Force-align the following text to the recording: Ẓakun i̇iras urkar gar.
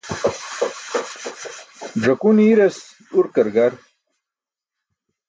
Ẓakun 2.03 2.37
i̇iras 2.45 2.77
urkar 3.17 3.47
gar. 3.55 3.73